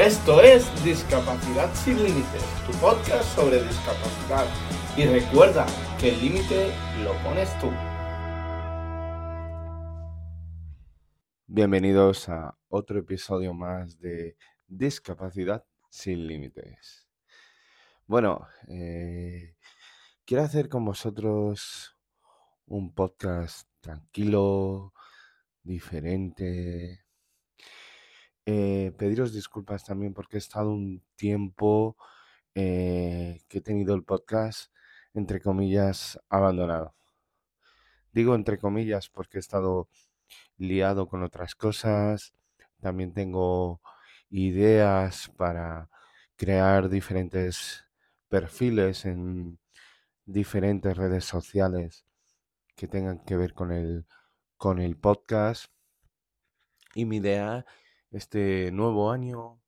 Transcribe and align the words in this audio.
Esto 0.00 0.40
es 0.40 0.64
Discapacidad 0.82 1.74
sin 1.74 2.02
Límites, 2.02 2.42
tu 2.66 2.72
podcast 2.80 3.22
sobre 3.36 3.62
discapacidad. 3.62 4.46
Y 4.96 5.04
recuerda 5.04 5.66
que 5.98 6.08
el 6.08 6.20
límite 6.22 6.72
lo 7.04 7.12
pones 7.22 7.50
tú. 7.58 7.70
Bienvenidos 11.46 12.30
a 12.30 12.56
otro 12.68 12.98
episodio 12.98 13.52
más 13.52 14.00
de 14.00 14.38
Discapacidad 14.66 15.66
sin 15.90 16.26
Límites. 16.26 17.06
Bueno, 18.06 18.48
eh, 18.68 19.54
quiero 20.24 20.44
hacer 20.44 20.70
con 20.70 20.82
vosotros 20.82 21.94
un 22.64 22.94
podcast 22.94 23.68
tranquilo, 23.82 24.94
diferente. 25.62 27.04
Eh, 28.52 28.90
pediros 28.98 29.32
disculpas 29.32 29.84
también 29.84 30.12
porque 30.12 30.36
he 30.36 30.38
estado 30.38 30.72
un 30.72 31.04
tiempo 31.14 31.96
eh, 32.56 33.38
que 33.46 33.58
he 33.58 33.60
tenido 33.60 33.94
el 33.94 34.02
podcast, 34.02 34.72
entre 35.14 35.40
comillas, 35.40 36.18
abandonado. 36.28 36.96
Digo 38.12 38.34
entre 38.34 38.58
comillas 38.58 39.08
porque 39.08 39.38
he 39.38 39.40
estado 39.40 39.88
liado 40.58 41.06
con 41.08 41.22
otras 41.22 41.54
cosas. 41.54 42.34
También 42.80 43.14
tengo 43.14 43.80
ideas 44.30 45.30
para 45.36 45.88
crear 46.34 46.88
diferentes 46.88 47.86
perfiles 48.28 49.04
en 49.04 49.60
diferentes 50.26 50.96
redes 50.96 51.24
sociales 51.24 52.04
que 52.74 52.88
tengan 52.88 53.20
que 53.24 53.36
ver 53.36 53.54
con 53.54 53.70
el, 53.70 54.06
con 54.56 54.80
el 54.80 54.96
podcast. 54.96 55.66
Y 56.96 57.04
mi 57.04 57.18
idea 57.18 57.64
este 58.10 58.70
nuevo 58.72 59.10
año 59.10 59.60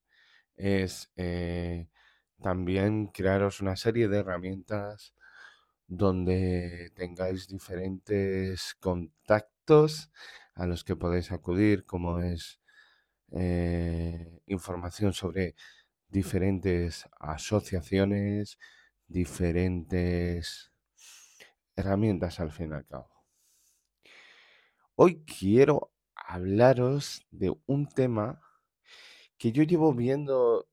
es 0.56 1.10
eh, 1.16 1.88
también 2.42 3.08
crearos 3.08 3.60
una 3.60 3.76
serie 3.76 4.08
de 4.08 4.18
herramientas 4.18 5.14
donde 5.86 6.90
tengáis 6.94 7.48
diferentes 7.48 8.74
contactos 8.80 10.10
a 10.54 10.66
los 10.66 10.84
que 10.84 10.96
podéis 10.96 11.32
acudir, 11.32 11.84
como 11.84 12.20
es 12.20 12.60
eh, 13.32 14.40
información 14.46 15.12
sobre 15.12 15.54
diferentes 16.08 17.08
asociaciones, 17.20 18.58
diferentes 19.06 20.72
herramientas 21.76 22.40
al 22.40 22.52
fin 22.52 22.70
y 22.70 22.74
al 22.74 22.86
cabo. 22.86 23.10
Hoy 24.94 25.24
quiero 25.24 25.92
hablaros 26.26 27.26
de 27.30 27.54
un 27.66 27.88
tema 27.88 28.40
que 29.38 29.52
yo 29.52 29.62
llevo 29.64 29.92
viendo 29.92 30.68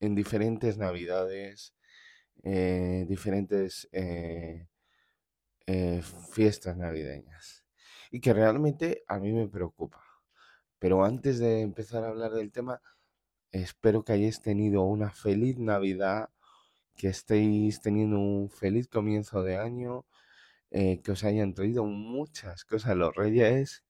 en 0.00 0.14
diferentes 0.14 0.76
navidades, 0.76 1.74
eh, 2.42 3.06
diferentes 3.08 3.88
eh, 3.92 4.68
eh, 5.66 6.02
fiestas 6.32 6.76
navideñas 6.76 7.64
y 8.10 8.20
que 8.20 8.32
realmente 8.34 9.04
a 9.08 9.18
mí 9.18 9.32
me 9.32 9.48
preocupa. 9.48 10.02
Pero 10.78 11.04
antes 11.04 11.38
de 11.38 11.62
empezar 11.62 12.04
a 12.04 12.08
hablar 12.08 12.32
del 12.32 12.52
tema, 12.52 12.82
espero 13.52 14.04
que 14.04 14.12
hayáis 14.12 14.42
tenido 14.42 14.82
una 14.82 15.10
feliz 15.10 15.58
Navidad, 15.58 16.30
que 16.96 17.08
estéis 17.08 17.80
teniendo 17.80 18.18
un 18.18 18.50
feliz 18.50 18.88
comienzo 18.88 19.42
de 19.42 19.56
año, 19.56 20.06
que 20.70 21.10
os 21.10 21.24
hayan 21.24 21.54
traído 21.54 21.84
muchas 21.86 22.64
cosas 22.64 22.96
los 22.96 23.14
reyes 23.14 23.85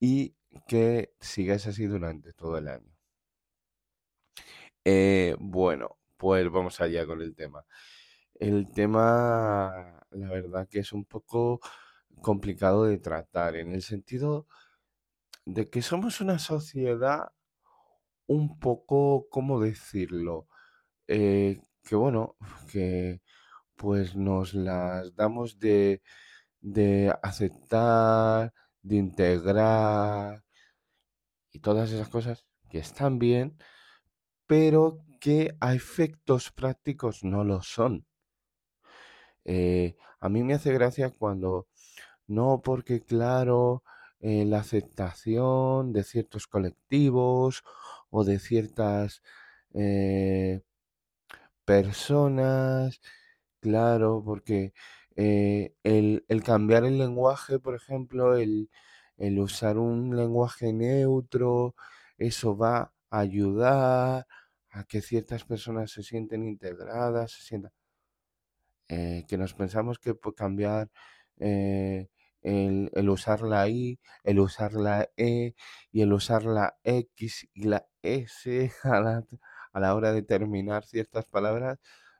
y 0.00 0.36
que 0.68 1.14
sigáis 1.20 1.66
así 1.66 1.86
durante 1.86 2.32
todo 2.32 2.58
el 2.58 2.68
año. 2.68 2.96
Eh, 4.84 5.36
bueno, 5.38 5.98
pues 6.16 6.50
vamos 6.50 6.80
allá 6.80 7.06
con 7.06 7.20
el 7.22 7.34
tema. 7.34 7.66
El 8.34 8.70
tema, 8.72 10.00
la 10.10 10.28
verdad 10.30 10.68
que 10.68 10.80
es 10.80 10.92
un 10.92 11.04
poco 11.04 11.60
complicado 12.22 12.84
de 12.84 12.98
tratar, 12.98 13.56
en 13.56 13.72
el 13.72 13.82
sentido 13.82 14.46
de 15.46 15.70
que 15.70 15.82
somos 15.82 16.20
una 16.20 16.38
sociedad 16.38 17.32
un 18.26 18.58
poco, 18.58 19.28
¿cómo 19.30 19.60
decirlo? 19.60 20.48
Eh, 21.08 21.60
que 21.84 21.96
bueno, 21.96 22.36
que 22.72 23.22
pues 23.76 24.16
nos 24.16 24.54
las 24.54 25.14
damos 25.16 25.58
de, 25.60 26.02
de 26.60 27.14
aceptar, 27.22 28.54
de 28.86 28.96
integrar 28.96 30.44
y 31.52 31.58
todas 31.58 31.90
esas 31.90 32.08
cosas 32.08 32.46
que 32.70 32.78
están 32.78 33.18
bien, 33.18 33.56
pero 34.46 34.98
que 35.20 35.56
a 35.60 35.74
efectos 35.74 36.52
prácticos 36.52 37.24
no 37.24 37.44
lo 37.44 37.62
son. 37.62 38.06
Eh, 39.44 39.96
a 40.20 40.28
mí 40.28 40.42
me 40.44 40.54
hace 40.54 40.72
gracia 40.72 41.10
cuando 41.10 41.68
no, 42.26 42.62
porque 42.62 43.02
claro, 43.04 43.84
eh, 44.20 44.44
la 44.44 44.60
aceptación 44.60 45.92
de 45.92 46.04
ciertos 46.04 46.46
colectivos 46.46 47.64
o 48.10 48.24
de 48.24 48.38
ciertas 48.38 49.22
eh, 49.74 50.62
personas, 51.64 53.00
claro, 53.60 54.22
porque 54.24 54.72
eh, 55.16 55.74
el, 55.82 56.24
cambiar 56.44 56.84
el 56.84 56.98
lenguaje, 56.98 57.58
por 57.58 57.74
ejemplo, 57.74 58.36
el, 58.36 58.68
usar 59.38 59.78
un 59.78 60.16
lenguaje 60.16 60.72
neutro, 60.72 61.74
eso 62.18 62.56
va 62.56 62.92
a 63.10 63.20
ayudar 63.20 64.26
a 64.70 64.84
que 64.84 65.00
ciertas 65.00 65.44
personas 65.44 65.90
se 65.92 66.02
sienten 66.02 66.44
integradas, 66.46 67.32
se 67.32 67.42
sientan... 67.42 67.72
Eh, 68.88 69.24
que 69.28 69.36
nos 69.36 69.52
pensamos 69.54 69.98
que 69.98 70.14
cambiar 70.36 70.90
eh, 71.40 72.08
el, 72.42 73.08
usar 73.08 73.42
la 73.42 73.68
I, 73.68 73.98
el 74.22 74.38
usar 74.38 74.74
la 74.74 75.10
E 75.16 75.54
y 75.90 76.02
el 76.02 76.12
usar 76.12 76.44
la 76.44 76.78
X 76.84 77.48
y 77.52 77.64
la 77.64 77.86
S 78.02 78.70
a 78.84 79.00
la, 79.00 79.24
a 79.72 79.80
la 79.80 79.94
hora 79.94 80.12
de 80.12 80.22
terminar 80.22 80.84
ciertas 80.84 81.26
palabras 81.26 81.78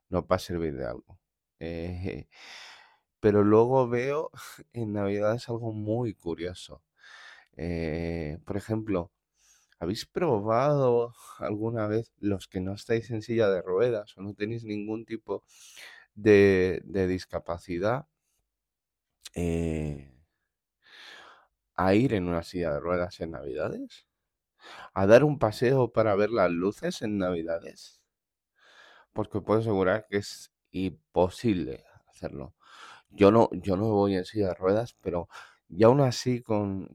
no 0.08 0.26
va 0.26 0.36
a 0.36 0.38
servir 0.40 0.74
de 0.76 0.86
algo 0.86 1.18
pero 3.26 3.42
luego 3.42 3.88
veo 3.88 4.30
en 4.72 4.92
Navidades 4.92 5.48
algo 5.48 5.72
muy 5.72 6.14
curioso. 6.14 6.84
Eh, 7.56 8.38
por 8.44 8.56
ejemplo, 8.56 9.10
¿habéis 9.80 10.06
probado 10.06 11.12
alguna 11.40 11.88
vez 11.88 12.12
los 12.20 12.46
que 12.46 12.60
no 12.60 12.72
estáis 12.74 13.10
en 13.10 13.22
silla 13.22 13.48
de 13.50 13.62
ruedas 13.62 14.16
o 14.16 14.22
no 14.22 14.32
tenéis 14.34 14.62
ningún 14.62 15.06
tipo 15.06 15.42
de, 16.14 16.84
discapacidad 17.08 18.06
eh, 19.34 20.08
a 21.74 21.94
ir 21.94 22.14
en 22.14 22.28
una 22.28 22.44
silla 22.44 22.74
de 22.74 22.78
ruedas 22.78 23.18
en 23.18 23.32
Navidades? 23.32 24.06
¿A 24.94 25.08
dar 25.08 25.24
un 25.24 25.40
paseo 25.40 25.92
para 25.92 26.14
ver 26.14 26.30
las 26.30 26.52
luces 26.52 27.02
en 27.02 27.18
Navidades? 27.18 28.00
Porque 29.12 29.40
puedo 29.40 29.58
asegurar 29.58 30.06
que 30.08 30.18
es 30.18 30.52
imposible 30.70 31.84
hacerlo. 32.06 32.54
Yo 33.10 33.30
no, 33.30 33.48
yo 33.52 33.76
no 33.76 33.88
voy 33.90 34.14
en 34.16 34.24
silla 34.24 34.48
de 34.48 34.54
ruedas, 34.54 34.96
pero 35.00 35.28
y 35.68 35.84
aún 35.84 36.00
así 36.00 36.42
con, 36.42 36.88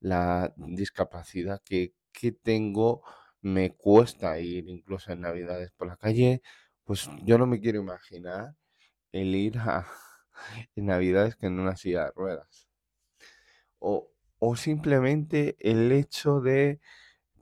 la 0.00 0.52
discapacidad 0.56 1.62
que, 1.64 1.94
tengo, 2.42 3.02
me 3.40 3.74
cuesta 3.74 4.38
ir 4.38 4.68
incluso 4.68 5.12
en 5.12 5.22
Navidades 5.22 5.70
por 5.72 5.88
la 5.88 5.96
calle, 5.96 6.42
pues 6.84 7.08
yo 7.24 7.38
no 7.38 7.46
me 7.46 7.60
quiero 7.60 7.80
imaginar 7.80 8.56
el 9.12 9.34
ir 9.34 9.58
a 9.58 9.86
Navidades 10.76 11.36
que 11.36 11.46
en 11.46 11.58
una 11.60 11.76
silla 11.76 12.04
de 12.06 12.12
ruedas. 12.12 12.68
O, 13.78 14.10
o 14.38 14.56
simplemente 14.56 15.56
el 15.60 15.92
hecho 15.92 16.40
de 16.40 16.80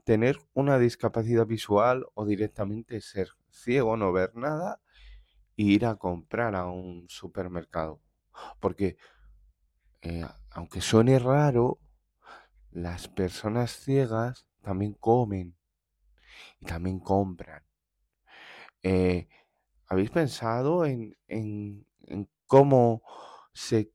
tener 0.05 0.37
una 0.53 0.79
discapacidad 0.79 1.45
visual 1.45 2.05
o 2.13 2.25
directamente 2.25 3.01
ser 3.01 3.29
ciego, 3.51 3.97
no 3.97 4.13
ver 4.13 4.35
nada 4.35 4.81
ir 5.61 5.85
a 5.85 5.95
comprar 5.95 6.55
a 6.55 6.67
un 6.67 7.05
supermercado. 7.09 8.01
Porque, 8.61 8.97
eh, 10.01 10.25
aunque 10.51 10.79
suene 10.81 11.19
raro, 11.19 11.79
las 12.71 13.09
personas 13.09 13.71
ciegas 13.71 14.47
también 14.61 14.93
comen 14.93 15.57
y 16.61 16.65
también 16.65 16.99
compran. 16.99 17.63
Eh, 18.83 19.27
¿Habéis 19.87 20.11
pensado 20.11 20.85
en, 20.85 21.17
en, 21.27 21.85
cómo 22.45 23.01
se 23.53 23.91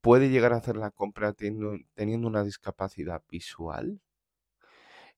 puede 0.00 0.28
llegar 0.28 0.52
a 0.52 0.56
hacer 0.56 0.76
la 0.76 0.90
compra 0.90 1.34
teniendo, 1.34 1.76
una 2.26 2.42
discapacidad 2.42 3.22
visual? 3.28 4.00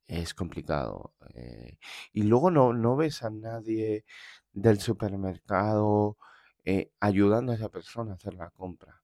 Es 0.06 0.34
complicado. 0.34 1.14
Eh, 1.34 1.78
y 2.12 2.22
luego 2.24 2.50
no, 2.50 2.72
no 2.72 2.96
ves 2.96 3.22
a 3.22 3.30
nadie 3.30 4.04
del 4.52 4.80
supermercado, 4.80 6.16
eh, 6.64 6.90
ayudando 7.00 7.52
a 7.52 7.54
esa 7.54 7.68
persona 7.68 8.12
a 8.12 8.14
hacer 8.16 8.34
la 8.34 8.50
compra. 8.50 9.00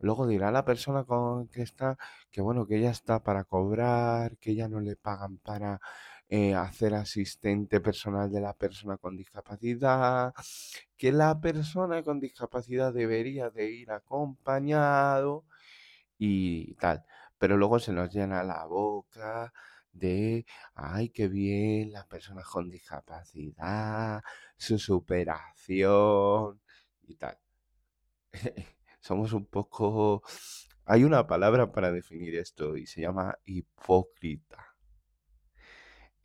Luego 0.00 0.26
dirá 0.26 0.50
la 0.52 0.64
persona 0.64 1.04
con 1.04 1.48
que 1.48 1.62
está 1.62 1.98
que 2.30 2.40
bueno, 2.42 2.66
que 2.66 2.78
ella 2.78 2.90
está 2.90 3.22
para 3.22 3.44
cobrar, 3.44 4.36
que 4.38 4.52
ella 4.52 4.68
no 4.68 4.80
le 4.80 4.96
pagan 4.96 5.38
para 5.38 5.80
eh, 6.28 6.54
hacer 6.54 6.94
asistente 6.94 7.80
personal 7.80 8.30
de 8.32 8.40
la 8.40 8.54
persona 8.54 8.96
con 8.98 9.16
discapacidad, 9.16 10.34
que 10.96 11.12
la 11.12 11.40
persona 11.40 12.02
con 12.02 12.20
discapacidad 12.20 12.92
debería 12.92 13.50
de 13.50 13.70
ir 13.72 13.90
acompañado 13.92 15.44
y 16.18 16.74
tal. 16.76 17.04
Pero 17.38 17.56
luego 17.56 17.78
se 17.78 17.92
nos 17.92 18.12
llena 18.12 18.42
la 18.44 18.64
boca 18.66 19.52
de, 19.94 20.46
ay, 20.74 21.10
qué 21.10 21.28
bien, 21.28 21.92
las 21.92 22.06
personas 22.06 22.46
con 22.46 22.68
discapacidad, 22.70 24.22
su 24.56 24.78
superación 24.78 26.60
y 27.02 27.16
tal. 27.16 27.38
Somos 29.00 29.32
un 29.32 29.46
poco... 29.46 30.22
Hay 30.86 31.04
una 31.04 31.26
palabra 31.26 31.72
para 31.72 31.90
definir 31.92 32.36
esto 32.36 32.76
y 32.76 32.86
se 32.86 33.00
llama 33.00 33.38
hipócrita. 33.44 34.74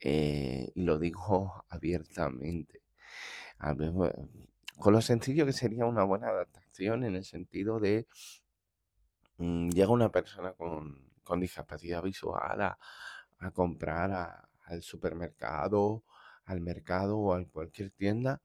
Eh, 0.01 0.71
y 0.75 0.83
lo 0.83 0.97
digo 0.97 1.65
abiertamente. 1.69 2.83
con 4.77 4.93
lo 4.93 5.01
sencillo 5.01 5.45
que 5.45 5.53
sería 5.53 5.85
una 5.85 6.03
buena 6.03 6.27
adaptación 6.29 7.03
en 7.03 7.15
el 7.15 7.25
sentido 7.25 7.79
de 7.79 8.07
mm, 9.37 9.69
llega 9.69 9.89
una 9.91 10.09
persona 10.11 10.53
con, 10.53 11.07
discapacidad 11.39 12.01
visual 12.01 12.61
a, 12.61 12.79
comprar 13.51 14.47
al 14.65 14.81
supermercado, 14.81 16.03
al 16.45 16.61
mercado 16.61 17.17
o 17.17 17.33
a 17.33 17.45
cualquier 17.45 17.91
tienda, 17.91 18.41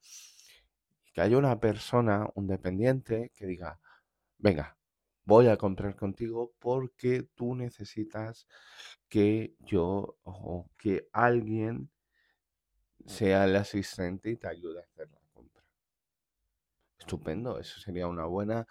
que 1.12 1.20
haya 1.20 1.38
una 1.38 1.58
persona, 1.60 2.28
un 2.34 2.46
dependiente, 2.46 3.30
que 3.34 3.46
diga, 3.46 3.80
venga, 4.38 4.76
voy 5.24 5.48
a 5.48 5.56
comprar 5.56 5.96
contigo 5.96 6.52
porque 6.58 7.28
tú 7.34 7.54
necesitas 7.54 8.46
que 9.08 9.54
yo 9.60 10.16
o 10.22 10.68
que 10.76 11.08
alguien 11.12 11.90
sea 13.06 13.44
el 13.44 13.56
asistente 13.56 14.30
y 14.30 14.36
te 14.36 14.48
ayude 14.48 14.80
a 14.80 14.82
hacer 14.82 15.08
la 15.10 15.20
compra. 15.32 15.62
Estupendo, 16.98 17.58
eso 17.58 17.80
sería 17.80 18.06
una 18.06 18.24
buena 18.26 18.66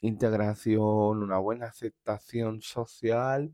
integración, 0.00 1.22
una 1.22 1.38
buena 1.38 1.66
aceptación 1.66 2.60
social 2.60 3.52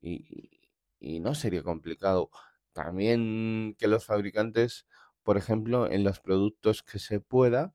y, 0.00 0.55
no 1.00 1.34
sería 1.34 1.62
complicado. 1.62 2.30
También 2.72 3.74
que 3.78 3.88
los 3.88 4.04
fabricantes, 4.06 4.86
por 5.22 5.36
ejemplo, 5.36 5.90
en 5.90 6.04
los 6.04 6.20
productos 6.20 6.82
que 6.82 6.98
se 6.98 7.20
pueda, 7.20 7.74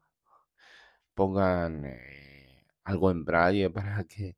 pongan... 1.14 1.86
Eh, 1.86 2.32
algo 2.84 3.12
en 3.12 3.24
braille 3.26 3.70
para 3.70 4.04
que 4.06 4.38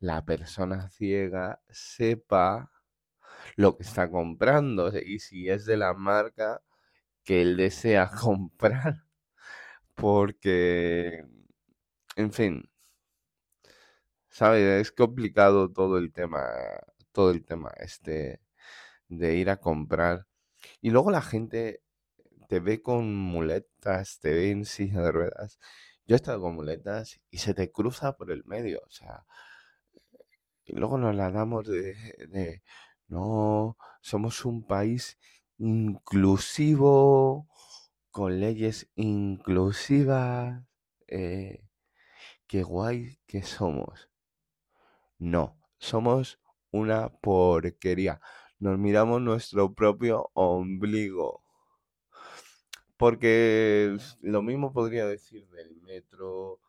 la 0.00 0.24
persona 0.24 0.88
ciega 0.90 1.60
sepa 1.70 2.70
lo 3.56 3.76
que 3.76 3.84
está 3.84 4.10
comprando 4.10 4.90
y 4.98 5.20
si 5.20 5.48
es 5.50 5.66
de 5.66 5.76
la 5.78 5.94
marca 5.94 6.62
que 7.24 7.42
él 7.42 7.56
desea 7.56 8.10
comprar. 8.22 9.04
Porque, 9.94 11.24
en 12.16 12.32
fin, 12.32 12.70
¿sabes? 14.28 14.62
Es 14.80 14.92
complicado 14.92 15.70
todo 15.72 15.98
el 15.98 16.12
tema, 16.12 16.40
todo 17.14 17.30
el 17.30 17.44
tema 17.46 17.72
este 17.78 18.42
de 19.08 19.36
ir 19.36 19.50
a 19.50 19.58
comprar. 19.58 20.26
Y 20.82 20.90
luego 20.90 21.10
la 21.10 21.22
gente 21.22 21.82
te 22.48 22.60
ve 22.60 22.82
con 22.82 23.14
muletas, 23.14 24.20
te 24.20 24.34
ve 24.34 24.50
en 24.50 24.66
silla 24.66 25.02
de 25.02 25.12
ruedas 25.12 25.58
yo 26.06 26.14
he 26.14 26.16
estado 26.16 26.40
con 26.42 26.54
muletas 26.54 27.20
y 27.30 27.38
se 27.38 27.54
te 27.54 27.70
cruza 27.72 28.16
por 28.16 28.30
el 28.30 28.44
medio, 28.44 28.82
o 28.86 28.90
sea, 28.90 29.24
y 30.64 30.74
luego 30.74 30.98
nos 30.98 31.14
la 31.14 31.30
damos 31.30 31.66
de, 31.66 32.62
no, 33.08 33.78
somos 34.02 34.44
un 34.44 34.66
país 34.66 35.18
inclusivo, 35.56 37.48
con 38.10 38.38
leyes 38.38 38.90
inclusivas, 38.96 40.62
eh, 41.06 41.66
qué 42.46 42.62
guay 42.62 43.18
que 43.26 43.42
somos. 43.42 44.10
No, 45.18 45.58
somos 45.78 46.38
una 46.74 47.08
porquería. 47.08 48.20
Nos 48.58 48.78
miramos 48.78 49.20
nuestro 49.22 49.72
propio 49.74 50.30
ombligo. 50.34 51.44
Porque 52.96 53.96
lo 54.22 54.42
mismo 54.42 54.72
podría 54.72 55.06
decir 55.06 55.46
del 55.50 55.76
metro, 55.82 56.60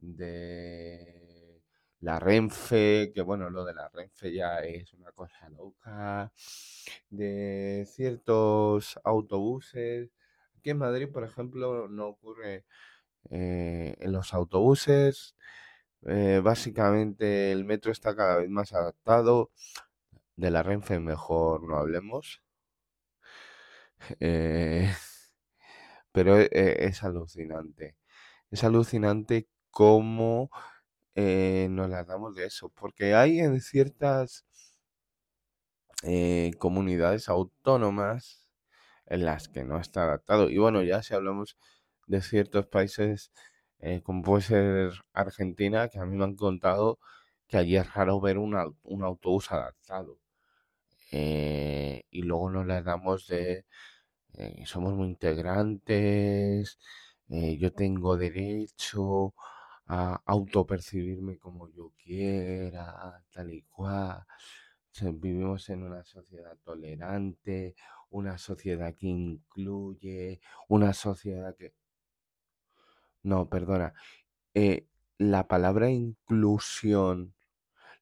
de 0.00 1.62
la 2.00 2.18
Renfe, 2.18 3.12
que 3.14 3.22
bueno, 3.22 3.48
lo 3.48 3.64
de 3.64 3.74
la 3.74 3.88
Renfe 3.88 4.32
ya 4.34 4.58
es 4.60 4.92
una 4.92 5.12
cosa 5.12 5.48
loca, 5.48 6.30
de 7.10 7.86
ciertos 7.88 9.00
autobuses. 9.04 10.10
Aquí 10.58 10.70
en 10.70 10.78
Madrid, 10.78 11.08
por 11.10 11.24
ejemplo, 11.24 11.88
no 11.88 12.08
ocurre 12.08 12.66
eh, 13.30 13.96
en 13.98 14.12
los 14.12 14.34
autobuses. 14.34 15.36
Eh, 16.06 16.40
básicamente 16.42 17.50
el 17.52 17.64
metro 17.64 17.90
está 17.92 18.14
cada 18.14 18.36
vez 18.38 18.50
más 18.50 18.72
adaptado. 18.72 19.50
De 20.36 20.50
la 20.50 20.62
Renfe 20.62 20.98
mejor 21.00 21.62
no 21.64 21.76
hablemos. 21.78 22.42
Eh, 24.20 24.92
pero 26.12 26.38
e, 26.38 26.48
e, 26.52 26.86
es 26.86 27.02
alucinante. 27.04 27.96
Es 28.50 28.64
alucinante 28.64 29.48
cómo 29.70 30.50
eh, 31.16 31.68
nos 31.70 31.90
las 31.90 32.06
damos 32.06 32.34
de 32.36 32.46
eso, 32.46 32.70
porque 32.70 33.14
hay 33.14 33.40
en 33.40 33.60
ciertas 33.60 34.46
comunidades 36.58 37.28
autónomas 37.28 38.48
en 39.06 39.24
las 39.24 39.48
que 39.48 39.64
no 39.64 39.78
está 39.80 40.04
adaptado. 40.04 40.50
Y 40.50 40.58
bueno, 40.58 40.82
ya 40.82 41.02
si 41.02 41.14
hablamos 41.14 41.58
de 42.06 42.22
ciertos 42.22 42.66
países, 42.66 43.32
eh, 43.84 44.02
como 44.02 44.22
puede 44.22 44.42
ser 44.42 44.92
Argentina, 45.12 45.88
que 45.88 45.98
a 46.00 46.04
mí 46.06 46.16
me 46.16 46.24
han 46.24 46.36
contado 46.36 46.98
que 47.48 47.56
allí 47.58 47.76
es 47.76 47.92
raro 47.94 48.20
ver 48.20 48.38
un 48.38 48.54
autobús 49.04 49.52
adaptado. 49.52 50.18
y 52.10 52.22
luego 52.22 52.50
nos 52.50 52.66
las 52.66 52.84
damos 52.84 53.26
de 53.28 53.64
eh, 54.34 54.64
somos 54.66 54.94
muy 54.94 55.08
integrantes, 55.08 56.78
eh, 57.30 57.56
yo 57.58 57.72
tengo 57.72 58.16
derecho 58.16 59.34
a 59.86 60.20
autopercibirme 60.26 61.38
como 61.38 61.68
yo 61.70 61.92
quiera, 61.96 63.22
tal 63.32 63.52
y 63.52 63.62
cual. 63.64 64.24
vivimos 65.14 65.68
en 65.70 65.82
una 65.84 66.04
sociedad 66.04 66.56
tolerante, 66.64 67.74
una 68.10 68.38
sociedad 68.38 68.94
que 68.96 69.06
incluye, 69.08 70.40
una 70.68 70.92
sociedad 70.94 71.54
que... 71.56 71.74
No, 73.24 73.48
perdona. 73.48 73.94
Eh, 74.54 74.86
la 75.18 75.48
palabra 75.48 75.90
inclusión, 75.90 77.34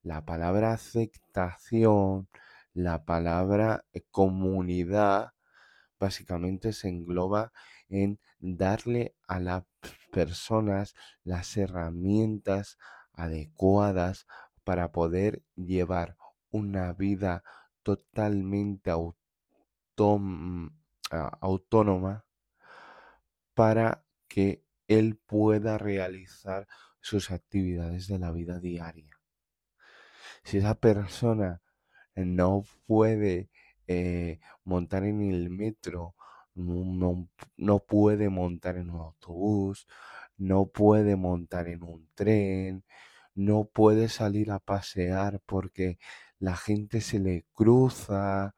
la 0.02 0.25
palabra 0.25 0.73
aceptación, 0.73 2.29
la 2.75 3.05
palabra 3.05 3.85
comunidad 4.11 5.33
básicamente 6.00 6.73
se 6.73 6.88
engloba 6.88 7.52
en 7.88 8.19
darle 8.41 9.14
a 9.29 9.38
las 9.38 9.62
personas 10.11 10.97
las 11.23 11.57
herramientas 11.57 12.79
adecuadas 13.12 14.26
para 14.64 14.91
poder 14.91 15.45
llevar 15.55 16.17
una 16.50 16.93
vida 16.95 17.45
totalmente 17.85 18.91
autónoma 21.41 22.25
para 23.55 24.05
que 24.26 24.64
él 24.99 25.18
pueda 25.26 25.78
realizar 25.78 26.66
sus 27.00 27.30
actividades 27.30 28.08
de 28.08 28.18
la 28.18 28.30
vida 28.32 28.58
diaria. 28.58 29.11
Si 30.44 30.58
esa 30.58 30.75
persona 30.75 31.62
no 32.14 32.64
puede 32.87 33.50
eh, 33.87 34.40
montar 34.64 35.04
en 35.04 35.22
el 35.22 35.50
metro, 35.50 36.14
no, 36.54 37.28
no 37.56 37.78
puede 37.80 38.28
montar 38.28 38.76
en 38.76 38.90
un 38.90 39.00
autobús, 39.00 39.87
no 40.37 40.66
puede 40.66 41.16
montar 41.16 41.68
en 41.68 41.82
un 41.82 42.08
tren, 42.14 42.84
no 43.34 43.64
puede 43.64 44.08
salir 44.08 44.50
a 44.50 44.58
pasear 44.58 45.40
porque 45.46 45.99
la 46.38 46.56
gente 46.56 47.00
se 47.00 47.18
le 47.18 47.46
cruza. 47.54 48.54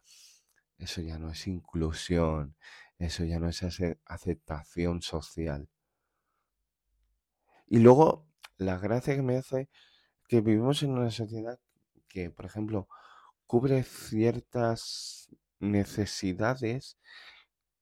Eso 0.79 1.01
ya 1.03 1.19
no 1.19 1.31
es 1.31 1.47
inclusión, 1.47 2.57
eso 2.99 3.25
ya 3.25 3.39
no 3.39 3.49
es 3.49 3.63
aceptación 4.07 5.03
social. 5.03 5.69
Y 7.75 7.81
luego, 7.81 8.25
la 8.57 8.79
gracia 8.79 9.17
que 9.17 9.23
me 9.23 9.37
hace 9.37 9.69
que 10.29 10.41
vivimos 10.41 10.85
en 10.85 10.93
una 10.93 11.11
sociedad 11.11 11.59
que, 12.09 12.31
por 12.31 12.47
ejemplo, 12.47 12.87
cubre 13.49 13.83
ciertas 13.83 15.29
necesidades 15.59 16.99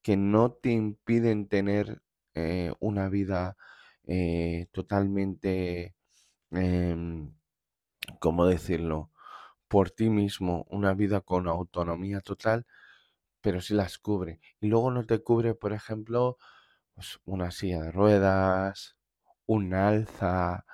que 0.02 0.16
no 0.16 0.52
te 0.52 0.70
impiden 0.70 1.46
tener 1.46 2.00
eh, 2.34 2.72
una 2.80 3.10
vida 3.10 3.58
eh, 4.04 4.66
totalmente 4.72 5.94
em, 6.52 7.34
¿cómo 8.20 8.46
decirlo? 8.46 9.10
Por 9.68 9.90
ti 9.90 10.10
mismo, 10.10 10.66
una 10.70 10.94
vida 10.94 11.20
con 11.22 11.48
autonomía 11.48 12.20
total, 12.22 12.66
pero 13.42 13.60
sí 13.60 13.74
las 13.74 13.98
cubre. 13.98 14.40
Y 14.60 14.68
luego 14.68 14.90
no 14.90 15.04
te 15.06 15.20
cubre, 15.22 15.54
por 15.54 15.72
ejemplo, 15.74 16.38
pues 16.94 17.20
una 17.26 17.50
silla 17.52 17.82
de 17.82 17.92
ruedas, 17.92 18.96
un 19.52 19.74
alza, 19.74 20.64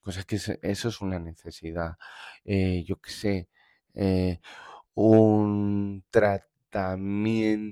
cosas 0.00 0.26
que 0.26 0.36
eso 0.36 0.88
es 0.88 1.00
una 1.00 1.18
necesidad. 1.18 1.96
Eh, 2.44 2.84
yo 2.86 2.96
qué 3.00 3.10
sé, 3.10 3.48
eh, 3.94 4.40
un 4.94 6.04
tratamiento 6.10 7.62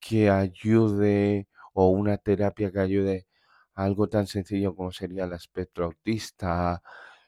que 0.00 0.30
ayude 0.30 1.48
o 1.74 1.88
una 1.88 2.18
terapia 2.18 2.70
que 2.72 2.80
ayude 2.80 3.26
a 3.74 3.84
algo 3.84 4.08
tan 4.08 4.26
sencillo 4.26 4.74
como 4.76 4.92
sería 4.92 5.24
el 5.24 5.32
espectro 5.32 5.86
autista 5.86 6.82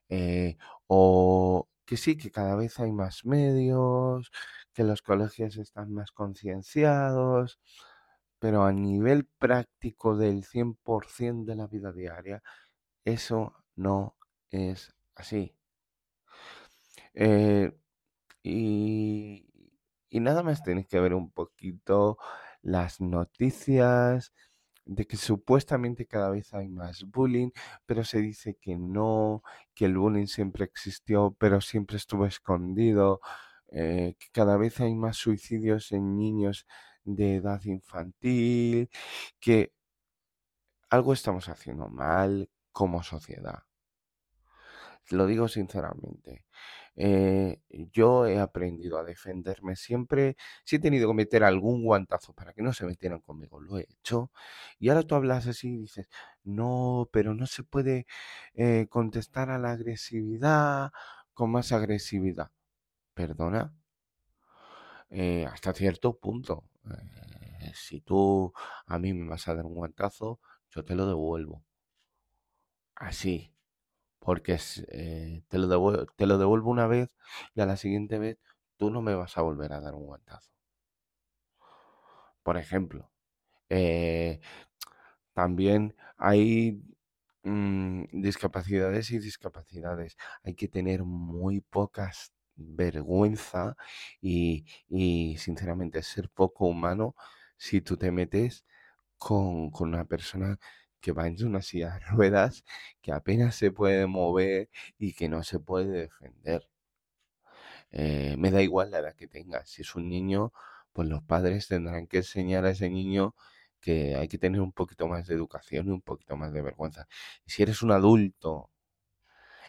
eh, 0.09 0.57
o 0.87 1.69
que 1.85 1.97
sí, 1.97 2.17
que 2.17 2.31
cada 2.31 2.57
vez 2.57 2.79
hay 2.81 2.93
más 2.93 3.25
medios, 3.25 4.31
que 4.73 4.85
los 4.85 5.03
colegios 5.03 5.57
están 5.57 5.93
más 5.93 6.11
concienciados, 6.13 7.61
pero 8.39 8.65
a 8.65 8.73
nivel 8.73 9.27
práctico 9.39 10.17
del 10.17 10.45
100% 10.45 11.45
de 11.47 11.57
la 11.57 11.67
vida 11.67 11.93
diaria, 11.93 12.43
eso 13.05 13.55
no 13.77 14.17
es 14.51 14.95
así. 15.15 15.55
Eh, 17.15 17.73
y, 18.43 19.47
nada 20.13 20.43
más 20.43 20.63
tenéis 20.63 20.87
que 20.89 21.01
ver 21.01 21.15
un 21.15 21.31
poquito 21.31 22.19
las 22.63 23.01
noticias 23.01 24.33
de 24.87 25.07
que 25.07 25.17
supuestamente 25.17 26.07
cada 26.07 26.31
vez 26.31 26.55
hay 26.55 26.69
más 26.69 27.05
bullying, 27.05 27.51
pero 27.87 28.05
se 28.05 28.21
dice 28.21 28.57
que 28.61 28.77
no, 28.77 29.43
que 29.75 29.87
el 29.87 29.99
bullying 29.99 30.27
siempre 30.27 30.65
existió, 30.65 31.37
pero 31.39 31.61
siempre 31.61 31.97
estuvo 31.97 32.27
escondido, 32.27 33.21
eh, 33.71 34.17
que 34.19 34.29
cada 34.33 34.57
vez 34.57 34.81
hay 34.81 34.95
más 34.95 35.17
suicidios 35.17 35.93
en 35.93 36.17
niños 36.17 36.67
de 37.07 37.37
edad 37.37 37.63
infantil, 37.65 38.91
que 39.41 39.73
algo 40.91 41.13
estamos 41.13 41.49
haciendo 41.49 41.87
mal 41.89 42.51
como 42.73 43.01
sociedad. 43.05 43.63
Lo 45.11 45.27
digo 45.27 45.49
sinceramente. 45.49 46.45
Eh, 46.97 47.61
yo 47.93 48.27
he 48.27 48.39
aprendido 48.41 48.99
a 48.99 49.05
defenderme 49.05 49.77
siempre. 49.77 50.37
Si 50.65 50.77
he 50.77 50.79
tenido 50.81 51.09
que 51.09 51.15
meter 51.15 51.45
algún 51.45 51.85
guantazo 51.85 52.33
para 52.35 52.53
que 52.53 52.63
no 52.63 52.73
se 52.73 52.87
metieran 52.87 53.21
conmigo, 53.21 53.61
lo 53.61 53.79
he 53.79 53.83
hecho. 53.83 54.33
Y 54.79 54.89
ahora 54.89 55.03
tú 55.03 55.15
hablas 55.15 55.47
así 55.47 55.75
y 55.75 55.79
dices, 55.79 56.09
no, 56.45 57.09
pero 57.13 57.35
no 57.35 57.47
se 57.47 57.63
puede 57.65 58.07
eh, 58.55 58.87
contestar 58.91 59.51
a 59.51 59.59
la 59.59 59.73
agresividad 59.73 60.91
con 61.35 61.51
más 61.53 61.71
agresividad. 61.73 62.51
Perdona. 63.15 63.75
Eh, 65.11 65.47
hasta 65.47 65.73
cierto 65.73 66.17
punto. 66.19 66.65
Si 67.75 68.01
tú 68.01 68.53
a 68.87 68.99
mí 68.99 69.13
me 69.15 69.29
vas 69.29 69.49
a 69.49 69.55
dar 69.55 69.67
un 69.67 69.75
guantazo, 69.75 70.41
yo 70.71 70.85
te 70.85 70.95
lo 70.95 71.07
devuelvo. 71.07 71.65
Así 72.95 73.57
porque 74.27 74.59
eh, 74.89 75.45
te, 75.49 75.59
lo 75.59 75.69
devuelvo, 75.69 76.07
te 76.17 76.27
lo 76.27 76.37
devuelvo 76.37 76.71
una 76.71 76.89
vez 76.89 77.15
y 77.55 77.61
a 77.61 77.67
la 77.67 77.77
siguiente 77.77 78.19
vez 78.19 78.39
tú 78.77 78.91
no 78.91 79.01
me 79.01 79.15
vas 79.15 79.39
a 79.39 79.43
volver 79.43 79.73
a 79.73 79.81
dar 79.81 79.95
un 79.95 80.05
guantazo. 80.05 80.51
Por 82.43 82.57
ejemplo, 82.57 83.11
eh, 83.69 84.41
también 85.35 85.97
hay 86.17 86.83
mm, 87.45 88.05
discapacidades 88.13 89.11
y 89.13 89.19
discapacidades. 89.19 90.17
Hay 90.45 90.55
que 90.55 90.69
tener 90.69 91.05
muy 91.05 91.61
pocas 91.61 92.33
vergüenza 92.57 93.77
y, 94.21 94.65
y 94.89 95.37
sinceramente 95.39 96.03
ser 96.03 96.31
poco 96.31 96.67
humano 96.67 97.15
si 97.57 97.81
tú 97.81 97.97
te 97.97 98.11
metes 98.11 98.65
con, 99.19 99.71
con 99.71 99.89
una 99.91 100.05
persona 100.07 100.59
que 101.01 101.13
va 101.13 101.27
en 101.29 101.45
una 101.47 101.63
silla 101.63 101.95
de 101.95 102.01
ruedas, 102.11 102.65
que 103.03 103.13
apenas 103.13 103.57
se 103.57 103.71
puede 103.73 104.07
mover 104.07 104.71
y 104.99 105.15
que 105.15 105.29
no 105.29 105.43
se 105.45 105.61
puede 105.61 105.89
defender. 106.03 106.69
Eh, 107.91 108.37
me 108.39 108.51
da 108.51 108.63
igual 108.63 108.91
la 108.91 108.99
edad 109.01 109.15
que 109.15 109.29
tenga. 109.29 109.65
Si 109.67 109.83
es 109.83 109.95
un 109.95 110.09
niño, 110.09 110.53
pues 110.93 111.09
los 111.09 111.23
padres 111.23 111.69
tendrán 111.69 112.07
que 112.07 112.19
enseñar 112.19 112.65
a 112.65 112.71
ese 112.71 112.91
niño 112.91 113.35
que 113.81 114.17
hay 114.17 114.29
que 114.29 114.39
tener 114.39 114.61
un 114.61 114.73
poquito 114.73 115.07
más 115.09 115.27
de 115.27 115.35
educación 115.35 115.87
y 115.89 115.91
un 115.91 116.01
poquito 116.03 116.37
más 116.37 116.53
de 116.53 116.63
vergüenza. 116.63 117.07
Y 117.47 117.51
si 117.53 117.63
eres 117.63 117.83
un 117.83 117.93
adulto, 117.93 118.71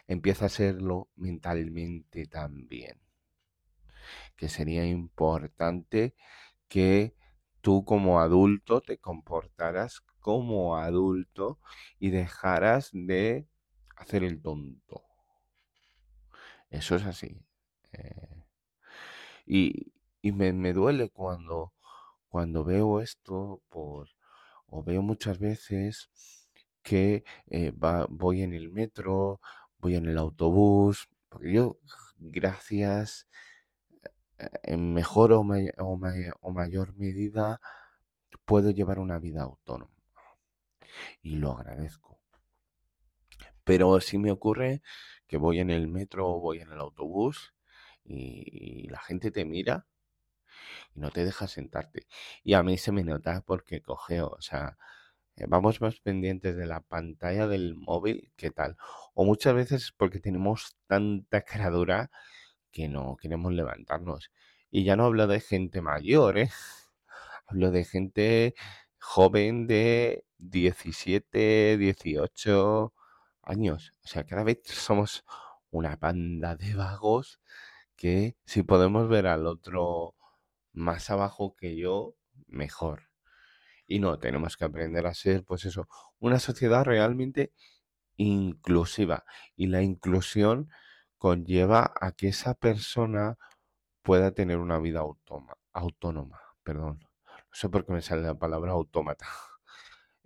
empieza 0.08 0.46
a 0.46 0.48
serlo 0.48 1.08
mentalmente 1.14 2.26
también. 2.26 3.00
Que 4.36 4.48
sería 4.48 4.84
importante 4.86 6.14
que 6.68 7.14
tú 7.60 7.84
como 7.84 8.20
adulto 8.20 8.80
te 8.80 8.98
comportaras 8.98 10.02
como 10.20 10.76
adulto 10.76 11.60
y 11.98 12.10
dejaras 12.10 12.90
de 12.92 13.46
hacer 13.96 14.24
el 14.24 14.40
tonto. 14.42 15.04
Eso 16.70 16.96
es 16.96 17.04
así. 17.04 17.40
Eh, 17.92 18.44
y, 19.46 20.32
me, 20.32 20.72
duele 20.72 21.08
cuando, 21.08 21.72
cuando 22.28 22.64
veo 22.64 23.00
esto 23.00 23.62
por, 23.70 24.08
o 24.66 24.82
veo 24.82 25.02
muchas 25.02 25.38
veces 25.38 26.10
que 26.82 27.24
eh, 27.46 27.72
voy 28.10 28.42
en 28.42 28.52
el 28.52 28.70
metro, 28.70 29.40
voy 29.78 29.96
en 29.96 30.06
el 30.06 30.18
autobús, 30.18 31.08
porque 31.28 31.52
yo, 31.52 31.78
gracias, 32.18 33.28
eh, 34.38 34.48
en 34.64 34.94
mejor 34.94 35.32
o 35.32 35.44
mayor 36.52 36.96
medida, 36.96 37.60
puedo 38.44 38.70
llevar 38.70 38.98
una 38.98 39.18
vida 39.18 39.42
autónoma 39.42 39.92
y 41.22 41.36
lo 41.36 41.52
agradezco. 41.52 42.18
Pero 43.64 44.00
si 44.00 44.18
me 44.18 44.30
ocurre 44.30 44.82
que 45.26 45.36
voy 45.36 45.60
en 45.60 45.70
el 45.70 45.88
metro 45.88 46.28
o 46.28 46.40
voy 46.40 46.60
en 46.60 46.72
el 46.72 46.80
autobús 46.80 47.54
y, 48.04 48.88
la 48.88 49.00
gente 49.00 49.30
te 49.30 49.44
mira 49.44 49.86
y 50.94 51.00
no 51.00 51.10
te 51.10 51.24
deja 51.24 51.46
sentarte. 51.48 52.06
Y 52.42 52.54
a 52.54 52.62
mí 52.62 52.78
se 52.78 52.92
me 52.92 53.04
nota 53.04 53.42
porque 53.42 53.82
cogeo, 53.82 54.28
o 54.28 54.40
sea, 54.40 54.78
vamos 55.46 55.80
más 55.80 56.00
pendientes 56.00 56.56
de 56.56 56.66
la 56.66 56.80
pantalla 56.80 57.46
del 57.46 57.74
móvil 57.74 58.32
que 58.36 58.50
tal. 58.50 58.76
O 59.14 59.24
muchas 59.24 59.54
veces 59.54 59.92
porque 59.96 60.20
tenemos 60.20 60.76
tanta 60.86 61.42
caradura 61.42 62.10
que 62.72 62.88
no 62.88 63.16
queremos 63.16 63.52
levantarnos. 63.52 64.30
Y 64.70 64.84
ya 64.84 64.96
no 64.96 65.04
hablo 65.06 65.26
de 65.26 65.40
gente 65.40 65.80
mayor, 65.82 66.38
¿eh? 66.38 66.50
Hablo 67.46 67.70
de 67.70 67.84
gente 67.84 68.54
joven 68.98 69.66
de 69.66 70.24
17, 70.38 71.78
18 71.78 72.94
años. 73.42 73.92
O 74.04 74.08
sea, 74.08 74.24
cada 74.24 74.44
vez 74.44 74.60
somos 74.64 75.24
una 75.70 75.96
banda 75.96 76.56
de 76.56 76.74
vagos 76.74 77.40
que 77.96 78.36
si 78.44 78.62
podemos 78.62 79.08
ver 79.08 79.26
al 79.26 79.46
otro 79.46 80.14
más 80.72 81.10
abajo 81.10 81.56
que 81.56 81.76
yo, 81.76 82.14
mejor. 82.46 83.07
Y 83.88 84.00
no, 84.00 84.18
tenemos 84.18 84.56
que 84.56 84.66
aprender 84.66 85.06
a 85.06 85.14
ser, 85.14 85.44
pues 85.44 85.64
eso, 85.64 85.88
una 86.20 86.38
sociedad 86.38 86.84
realmente 86.84 87.52
inclusiva. 88.16 89.24
Y 89.56 89.68
la 89.68 89.82
inclusión 89.82 90.70
conlleva 91.16 91.92
a 92.00 92.12
que 92.12 92.28
esa 92.28 92.54
persona 92.54 93.38
pueda 94.02 94.32
tener 94.32 94.58
una 94.58 94.78
vida 94.78 95.02
autónoma. 95.72 96.40
Perdón. 96.62 97.00
No 97.24 97.54
sé 97.54 97.68
por 97.70 97.86
qué 97.86 97.92
me 97.92 98.02
sale 98.02 98.22
la 98.22 98.38
palabra 98.38 98.72
autómata. 98.72 99.26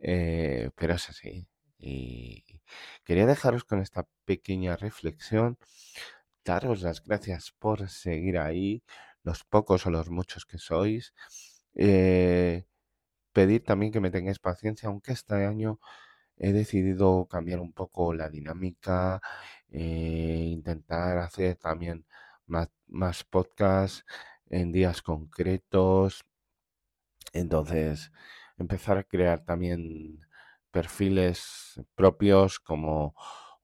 Eh, 0.05 0.71
pero 0.75 0.95
es 0.95 1.09
así. 1.09 1.47
Y 1.79 2.45
quería 3.05 3.25
dejaros 3.25 3.63
con 3.65 3.81
esta 3.81 4.09
pequeña 4.25 4.75
reflexión. 4.77 5.59
Daros 6.45 6.83
las 6.83 7.05
gracias 7.05 7.53
por 7.59 7.89
seguir 7.89 8.39
ahí, 8.39 8.83
los 9.23 9.45
pocos 9.45 9.87
o 9.87 9.91
los 9.91 10.11
muchos 10.11 10.45
que 10.45 10.59
sois. 10.59 11.15
Eh, 11.77 12.67
pedir 13.33 13.65
también 13.65 13.93
que 13.93 14.01
me 14.01 14.11
tengáis 14.11 14.39
paciencia, 14.39 14.89
aunque 14.89 15.13
este 15.13 15.35
año 15.47 15.81
he 16.37 16.53
decidido 16.53 17.27
cambiar 17.29 17.61
un 17.61 17.73
poco 17.73 18.15
la 18.15 18.29
dinámica, 18.31 19.21
eh, 19.71 20.49
intentar 20.53 21.19
hacer 21.19 21.57
también 21.57 22.07
más, 22.47 22.71
más 22.89 23.25
podcasts 23.25 24.05
en 24.51 24.73
días 24.73 25.03
concretos, 25.03 26.25
entonces, 27.33 28.13
empezar 28.59 28.99
a 28.99 29.05
crear 29.05 29.45
también 29.45 30.21
perfiles 30.71 31.81
propios 31.95 32.61
como 32.61 33.15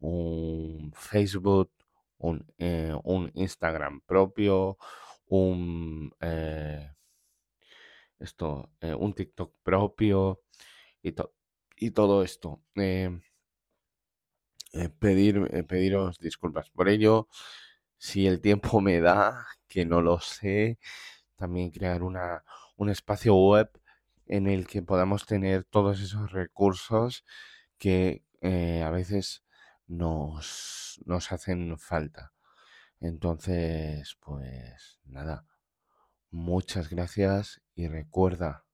un 0.00 0.92
Facebook, 0.94 1.70
un, 2.18 2.46
eh, 2.58 2.94
Instagram 3.34 4.00
propio, 4.06 4.78
un, 5.26 6.12
eh, 6.20 6.90
esto, 8.20 8.70
eh, 8.80 8.94
un 8.94 9.14
TikTok 9.14 9.54
propio 9.62 10.42
y, 11.02 11.12
todo 11.92 12.22
esto. 12.22 12.62
eh, 14.72 14.88
pedir, 14.98 15.48
eh, 15.52 15.64
pediros 15.64 16.18
disculpas. 16.18 16.70
Por 16.70 16.88
ello, 16.88 17.28
si 17.98 18.26
el 18.26 18.40
tiempo 18.40 18.80
me 18.80 19.00
da, 19.00 19.46
que 19.68 19.84
no 19.86 20.02
lo 20.02 20.20
sé, 20.20 20.78
también 21.36 21.70
crear 21.70 22.02
una, 22.02 22.44
un 22.76 22.90
espacio 22.90 23.34
web 23.36 23.70
en 24.26 24.48
el 24.48 24.66
que 24.66 24.82
podamos 24.82 25.26
tener 25.26 25.64
todos 25.64 26.00
esos 26.00 26.32
recursos 26.32 27.24
que 27.78 28.24
a 28.84 28.90
veces 28.90 29.44
nos, 29.88 31.00
nos 31.06 31.32
hacen 31.32 31.78
falta. 31.78 32.32
Entonces, 33.00 34.16
pues 34.20 35.00
nada, 35.04 35.46
muchas 36.30 36.90
gracias 36.90 37.62
y 37.74 37.88
recuerda, 37.88 38.66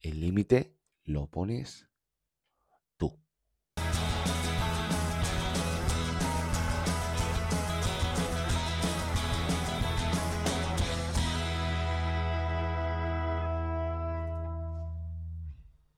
el 0.00 0.20
límite 0.20 0.76
lo 1.04 1.28
pones 1.28 1.88